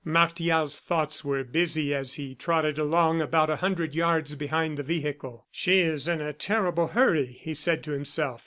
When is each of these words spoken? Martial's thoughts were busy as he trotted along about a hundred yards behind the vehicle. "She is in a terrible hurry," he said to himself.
Martial's 0.03 0.79
thoughts 0.79 1.23
were 1.23 1.43
busy 1.43 1.93
as 1.93 2.15
he 2.15 2.33
trotted 2.33 2.79
along 2.79 3.21
about 3.21 3.51
a 3.51 3.57
hundred 3.57 3.93
yards 3.93 4.33
behind 4.33 4.75
the 4.75 4.81
vehicle. 4.81 5.45
"She 5.51 5.77
is 5.81 6.07
in 6.07 6.19
a 6.19 6.33
terrible 6.33 6.87
hurry," 6.87 7.27
he 7.39 7.53
said 7.53 7.83
to 7.83 7.91
himself. 7.91 8.39